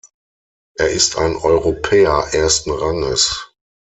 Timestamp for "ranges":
2.71-3.51